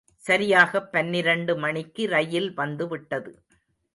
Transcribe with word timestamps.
சரியாகப் 0.25 0.91
பன்னிரண்டு 0.91 1.57
மணிக்கு 1.57 2.07
ரயில் 2.07 2.53
வந்து 2.53 2.87
விட்டது. 2.87 3.31